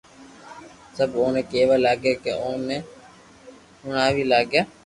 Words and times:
سب 0.97 1.09
اوني 1.19 1.41
ڪيوا 1.51 1.75
لاگيا 1.85 2.13
ڪي 2.23 2.31
اوني 2.43 2.77
ھڻاوي 3.83 4.23
لاگيا 4.31 4.61